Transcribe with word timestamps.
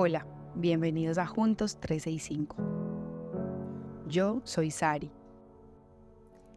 Hola, 0.00 0.24
bienvenidos 0.54 1.18
a 1.18 1.26
Juntos 1.26 1.80
365. 1.80 2.54
Yo 4.06 4.40
soy 4.44 4.70
Sari. 4.70 5.10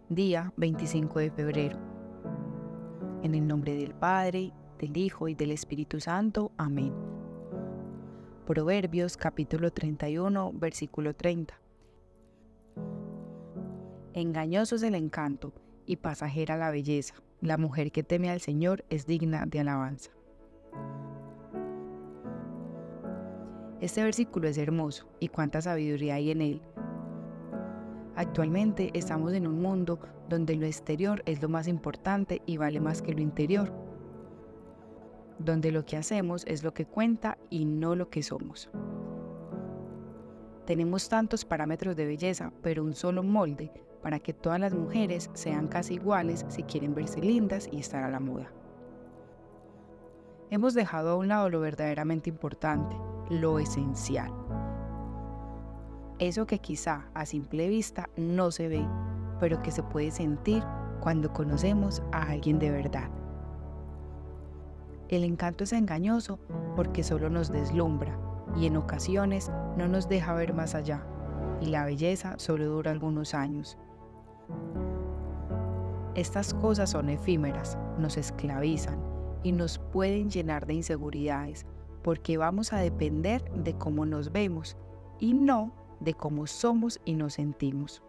Día 0.09 0.53
25 0.57 1.17
de 1.17 1.31
febrero. 1.31 1.79
En 3.23 3.33
el 3.33 3.47
nombre 3.47 3.73
del 3.73 3.95
Padre, 3.95 4.53
del 4.77 4.95
Hijo 4.95 5.27
y 5.27 5.33
del 5.33 5.49
Espíritu 5.49 5.99
Santo. 5.99 6.51
Amén. 6.55 6.93
Proverbios 8.45 9.17
capítulo 9.17 9.71
31, 9.71 10.51
versículo 10.53 11.15
30. 11.15 11.59
Engañoso 14.13 14.75
es 14.75 14.83
el 14.83 14.93
encanto 14.93 15.51
y 15.87 15.95
pasajera 15.95 16.57
la 16.57 16.69
belleza. 16.69 17.15
La 17.39 17.57
mujer 17.57 17.91
que 17.91 18.03
teme 18.03 18.29
al 18.29 18.39
Señor 18.39 18.85
es 18.91 19.07
digna 19.07 19.47
de 19.47 19.61
alabanza. 19.61 20.11
Este 23.81 24.03
versículo 24.03 24.47
es 24.47 24.59
hermoso 24.59 25.07
y 25.19 25.29
cuánta 25.29 25.59
sabiduría 25.59 26.13
hay 26.13 26.29
en 26.29 26.41
él. 26.41 26.61
Actualmente 28.15 28.91
estamos 28.93 29.33
en 29.33 29.47
un 29.47 29.59
mundo 29.59 29.99
donde 30.29 30.55
lo 30.55 30.67
exterior 30.67 31.23
es 31.25 31.41
lo 31.41 31.49
más 31.49 31.67
importante 31.67 32.43
y 32.45 32.57
vale 32.57 32.79
más 32.79 33.01
que 33.01 33.15
lo 33.15 33.21
interior, 33.21 33.73
donde 35.39 35.71
lo 35.71 35.83
que 35.83 35.97
hacemos 35.97 36.45
es 36.45 36.61
lo 36.61 36.75
que 36.75 36.85
cuenta 36.85 37.39
y 37.49 37.65
no 37.65 37.95
lo 37.95 38.11
que 38.11 38.21
somos. 38.21 38.69
Tenemos 40.67 41.09
tantos 41.09 41.43
parámetros 41.43 41.95
de 41.95 42.05
belleza, 42.05 42.53
pero 42.61 42.83
un 42.83 42.93
solo 42.93 43.23
molde 43.23 43.71
para 44.03 44.19
que 44.19 44.31
todas 44.31 44.59
las 44.59 44.75
mujeres 44.75 45.31
sean 45.33 45.67
casi 45.67 45.95
iguales 45.95 46.45
si 46.49 46.61
quieren 46.61 46.93
verse 46.93 47.19
lindas 47.19 47.67
y 47.71 47.79
estar 47.79 48.03
a 48.03 48.11
la 48.11 48.19
moda. 48.19 48.51
Hemos 50.51 50.75
dejado 50.75 51.11
a 51.11 51.15
un 51.15 51.29
lado 51.29 51.49
lo 51.49 51.61
verdaderamente 51.61 52.29
importante, 52.29 52.95
lo 53.29 53.59
esencial. 53.59 54.31
Eso 56.19 56.45
que 56.45 56.59
quizá 56.59 57.09
a 57.13 57.25
simple 57.25 57.67
vista 57.67 58.09
no 58.15 58.51
se 58.51 58.67
ve, 58.67 58.87
pero 59.39 59.61
que 59.61 59.71
se 59.71 59.83
puede 59.83 60.11
sentir 60.11 60.63
cuando 60.99 61.33
conocemos 61.33 62.03
a 62.11 62.29
alguien 62.29 62.59
de 62.59 62.69
verdad. 62.69 63.09
El 65.09 65.23
encanto 65.23 65.63
es 65.63 65.73
engañoso 65.73 66.39
porque 66.75 67.03
solo 67.03 67.29
nos 67.29 67.51
deslumbra 67.51 68.17
y 68.55 68.65
en 68.65 68.77
ocasiones 68.77 69.51
no 69.77 69.87
nos 69.87 70.07
deja 70.07 70.33
ver 70.33 70.53
más 70.53 70.75
allá, 70.75 71.03
y 71.59 71.67
la 71.67 71.85
belleza 71.85 72.35
solo 72.37 72.65
dura 72.65 72.91
algunos 72.91 73.33
años. 73.33 73.77
Estas 76.15 76.53
cosas 76.53 76.89
son 76.89 77.09
efímeras, 77.09 77.77
nos 77.97 78.17
esclavizan 78.17 78.99
y 79.43 79.53
nos 79.53 79.79
pueden 79.79 80.29
llenar 80.29 80.65
de 80.65 80.73
inseguridades, 80.75 81.65
porque 82.03 82.37
vamos 82.37 82.73
a 82.73 82.77
depender 82.77 83.43
de 83.51 83.73
cómo 83.77 84.05
nos 84.05 84.31
vemos 84.31 84.77
y 85.19 85.33
no 85.33 85.73
de 85.99 86.13
cómo 86.13 86.47
somos 86.47 86.99
y 87.05 87.13
nos 87.13 87.33
sentimos. 87.33 88.03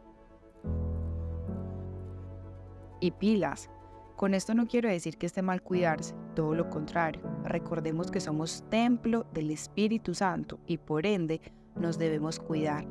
Y 3.01 3.11
pilas, 3.11 3.69
con 4.17 4.35
esto 4.35 4.55
no 4.55 4.67
quiero 4.67 4.89
decir 4.89 5.19
que 5.19 5.27
esté 5.27 5.43
mal 5.43 5.63
cuidarse, 5.63 6.15
todo 6.35 6.55
lo 6.55 6.71
contrario, 6.71 7.23
recordemos 7.45 8.11
que 8.11 8.21
somos 8.21 8.65
templo 8.71 9.27
del 9.35 9.51
Espíritu 9.51 10.15
Santo 10.15 10.61
y 10.67 10.79
por 10.79 11.07
ende 11.07 11.41
nos 11.75 11.99
debemos 11.99 12.39
cuidar. 12.39 12.87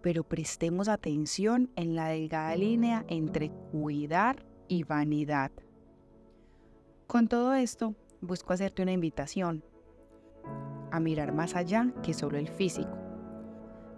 Pero 0.00 0.22
prestemos 0.22 0.88
atención 0.88 1.70
en 1.76 1.96
la 1.96 2.08
delgada 2.08 2.54
línea 2.56 3.04
entre 3.08 3.50
cuidar 3.72 4.44
y 4.68 4.84
vanidad. 4.84 5.50
Con 7.06 7.26
todo 7.28 7.54
esto, 7.54 7.94
busco 8.26 8.52
hacerte 8.52 8.82
una 8.82 8.92
invitación 8.92 9.64
a 10.90 11.00
mirar 11.00 11.32
más 11.32 11.56
allá 11.56 11.92
que 12.02 12.14
solo 12.14 12.38
el 12.38 12.48
físico, 12.48 12.96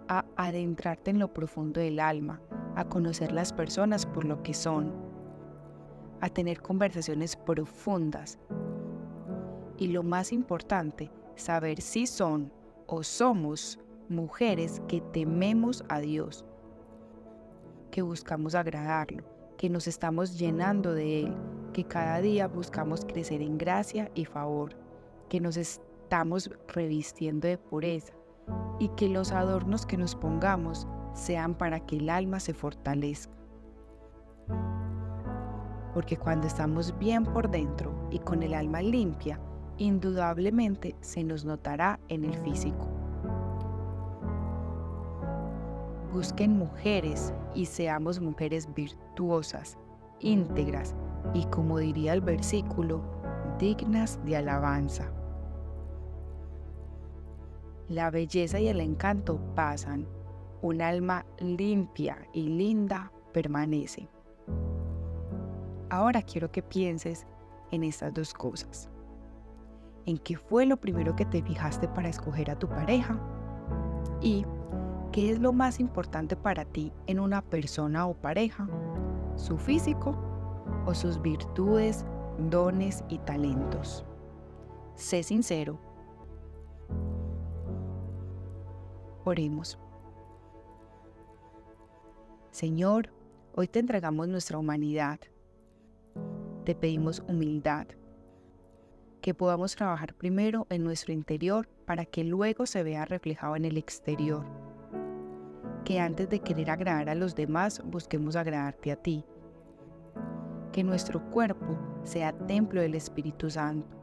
a 0.07 0.25
adentrarte 0.35 1.11
en 1.11 1.19
lo 1.19 1.33
profundo 1.33 1.79
del 1.79 1.99
alma, 1.99 2.41
a 2.75 2.85
conocer 2.85 3.31
las 3.31 3.53
personas 3.53 4.05
por 4.05 4.25
lo 4.25 4.41
que 4.43 4.53
son, 4.53 4.93
a 6.21 6.29
tener 6.29 6.61
conversaciones 6.61 7.35
profundas 7.35 8.39
y 9.77 9.87
lo 9.87 10.03
más 10.03 10.31
importante, 10.31 11.11
saber 11.35 11.81
si 11.81 12.07
son 12.07 12.51
o 12.87 13.03
somos 13.03 13.79
mujeres 14.09 14.81
que 14.87 15.01
tememos 15.01 15.83
a 15.89 15.99
Dios, 15.99 16.45
que 17.91 18.01
buscamos 18.01 18.55
agradarlo, 18.55 19.23
que 19.57 19.69
nos 19.69 19.87
estamos 19.87 20.37
llenando 20.37 20.93
de 20.93 21.21
Él, 21.21 21.35
que 21.71 21.83
cada 21.83 22.19
día 22.21 22.47
buscamos 22.47 23.05
crecer 23.05 23.41
en 23.41 23.57
gracia 23.57 24.11
y 24.15 24.25
favor, 24.25 24.75
que 25.29 25.39
nos 25.39 25.57
estamos 25.57 26.49
revistiendo 26.67 27.47
de 27.47 27.57
pureza 27.57 28.13
y 28.79 28.89
que 28.89 29.09
los 29.09 29.31
adornos 29.31 29.85
que 29.85 29.97
nos 29.97 30.15
pongamos 30.15 30.87
sean 31.13 31.55
para 31.55 31.79
que 31.79 31.97
el 31.97 32.09
alma 32.09 32.39
se 32.39 32.53
fortalezca. 32.53 33.33
Porque 35.93 36.15
cuando 36.15 36.47
estamos 36.47 36.97
bien 36.99 37.23
por 37.23 37.49
dentro 37.49 38.07
y 38.11 38.19
con 38.19 38.43
el 38.43 38.53
alma 38.53 38.81
limpia, 38.81 39.39
indudablemente 39.77 40.95
se 41.01 41.23
nos 41.23 41.43
notará 41.43 41.99
en 42.07 42.25
el 42.25 42.37
físico. 42.39 42.87
Busquen 46.13 46.57
mujeres 46.57 47.33
y 47.53 47.65
seamos 47.65 48.19
mujeres 48.19 48.73
virtuosas, 48.73 49.77
íntegras, 50.19 50.95
y 51.33 51.45
como 51.45 51.79
diría 51.79 52.13
el 52.13 52.21
versículo, 52.21 53.01
dignas 53.59 54.23
de 54.25 54.37
alabanza. 54.37 55.11
La 57.89 58.11
belleza 58.11 58.59
y 58.59 58.67
el 58.67 58.81
encanto 58.81 59.39
pasan, 59.55 60.07
un 60.61 60.81
alma 60.81 61.25
limpia 61.39 62.17
y 62.33 62.49
linda 62.49 63.11
permanece. 63.31 64.09
Ahora 65.89 66.21
quiero 66.21 66.51
que 66.51 66.61
pienses 66.61 67.25
en 67.71 67.83
estas 67.83 68.13
dos 68.13 68.33
cosas. 68.33 68.89
¿En 70.05 70.17
qué 70.17 70.37
fue 70.37 70.65
lo 70.65 70.77
primero 70.77 71.15
que 71.15 71.25
te 71.25 71.41
fijaste 71.41 71.87
para 71.87 72.09
escoger 72.09 72.51
a 72.51 72.59
tu 72.59 72.67
pareja? 72.67 73.19
¿Y 74.21 74.45
qué 75.11 75.31
es 75.31 75.39
lo 75.39 75.53
más 75.53 75.79
importante 75.79 76.35
para 76.35 76.65
ti 76.65 76.91
en 77.07 77.19
una 77.19 77.41
persona 77.41 78.07
o 78.07 78.13
pareja? 78.13 78.67
¿Su 79.35 79.57
físico 79.57 80.15
o 80.87 80.95
sus 80.95 81.21
virtudes, 81.21 82.05
dones 82.49 83.03
y 83.09 83.17
talentos. 83.19 84.05
Sé 84.95 85.21
sincero. 85.21 85.77
Oremos. 89.25 89.77
Señor, 92.51 93.09
hoy 93.53 93.67
te 93.67 93.79
entregamos 93.79 94.29
nuestra 94.29 94.57
humanidad. 94.57 95.19
Te 96.63 96.73
pedimos 96.73 97.21
humildad, 97.27 97.87
que 99.21 99.33
podamos 99.33 99.75
trabajar 99.75 100.13
primero 100.13 100.67
en 100.69 100.85
nuestro 100.85 101.11
interior 101.11 101.67
para 101.85 102.05
que 102.05 102.23
luego 102.23 102.65
se 102.65 102.83
vea 102.83 103.03
reflejado 103.03 103.57
en 103.57 103.65
el 103.65 103.77
exterior. 103.77 104.45
Que 105.83 105.99
antes 105.99 106.29
de 106.29 106.39
querer 106.39 106.71
agradar 106.71 107.09
a 107.09 107.15
los 107.15 107.35
demás 107.35 107.81
busquemos 107.85 108.37
agradarte 108.37 108.93
a 108.93 108.95
ti 108.95 109.25
que 110.77 110.83
nuestro 110.83 111.19
cuerpo 111.31 111.75
sea 112.03 112.31
templo 112.33 112.81
del 112.81 112.93
Espíritu 112.93 113.49
Santo, 113.49 113.97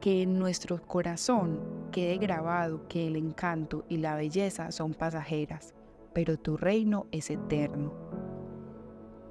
que 0.00 0.22
en 0.22 0.38
nuestro 0.38 0.80
corazón 0.80 1.58
quede 1.90 2.18
grabado 2.18 2.86
que 2.86 3.08
el 3.08 3.16
encanto 3.16 3.84
y 3.88 3.96
la 3.96 4.14
belleza 4.14 4.70
son 4.70 4.94
pasajeras, 4.94 5.74
pero 6.12 6.36
tu 6.36 6.56
reino 6.56 7.06
es 7.10 7.30
eterno. 7.30 7.92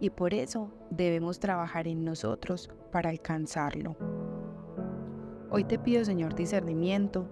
Y 0.01 0.09
por 0.09 0.33
eso 0.33 0.69
debemos 0.89 1.39
trabajar 1.39 1.87
en 1.87 2.03
nosotros 2.03 2.69
para 2.91 3.11
alcanzarlo. 3.11 3.95
Hoy 5.49 5.63
te 5.63 5.79
pido, 5.79 6.03
Señor, 6.03 6.35
discernimiento 6.35 7.29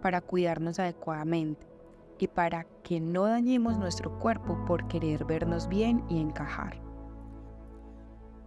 para 0.00 0.22
cuidarnos 0.22 0.78
adecuadamente 0.78 1.66
y 2.18 2.28
para 2.28 2.64
que 2.82 2.98
no 2.98 3.24
dañemos 3.24 3.76
nuestro 3.76 4.18
cuerpo 4.18 4.64
por 4.64 4.88
querer 4.88 5.26
vernos 5.26 5.68
bien 5.68 6.02
y 6.08 6.18
encajar 6.18 6.91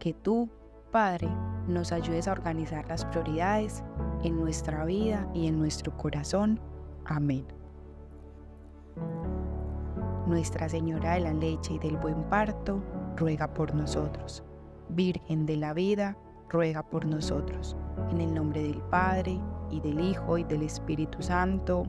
que 0.05 0.13
tú, 0.13 0.47
Padre, 0.91 1.27
nos 1.67 1.91
ayudes 1.91 2.27
a 2.27 2.33
organizar 2.33 2.87
las 2.87 3.03
prioridades 3.05 3.83
en 4.21 4.39
nuestra 4.39 4.85
vida 4.85 5.27
y 5.33 5.47
en 5.47 5.57
nuestro 5.57 5.97
corazón. 5.97 6.59
Amén. 7.05 7.43
Nuestra 10.27 10.69
Señora 10.69 11.15
de 11.15 11.21
la 11.21 11.33
Leche 11.33 11.73
y 11.73 11.79
del 11.79 11.97
Buen 11.97 12.21
Parto, 12.25 12.83
ruega 13.17 13.51
por 13.51 13.73
nosotros. 13.73 14.43
Virgen 14.89 15.47
de 15.47 15.57
la 15.57 15.73
Vida, 15.73 16.15
ruega 16.49 16.83
por 16.83 17.07
nosotros. 17.07 17.75
En 18.11 18.21
el 18.21 18.31
nombre 18.31 18.61
del 18.61 18.83
Padre, 18.83 19.41
y 19.71 19.79
del 19.79 19.99
Hijo, 19.99 20.37
y 20.37 20.43
del 20.43 20.61
Espíritu 20.61 21.23
Santo. 21.23 21.87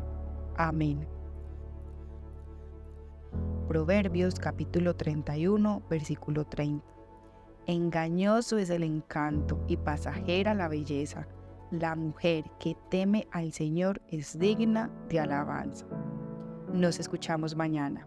Amén. 0.57 1.07
Proverbios 3.69 4.37
capítulo 4.37 4.97
31, 4.97 5.83
versículo 5.91 6.47
30. 6.47 6.96
Engañoso 7.67 8.59
es 8.59 8.71
el 8.71 8.85
encanto 8.85 9.61
y 9.67 9.77
pasajera 9.77 10.55
la 10.55 10.69
belleza. 10.69 11.27
la 11.73 11.97
mujer 11.97 12.45
que 12.61 12.77
teme 12.91 13.27
al 13.33 13.53
Señor 13.53 14.01
es 14.07 14.39
digna 14.39 14.89
de 15.09 15.19
alabanza. 15.19 15.85
Nos 16.73 17.01
escuchamos 17.01 17.57
mañana. 17.57 18.07